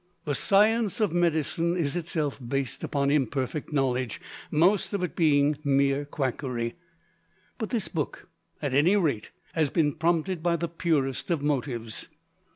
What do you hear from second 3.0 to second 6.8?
imperfect knowledge, most of it being mere quackery.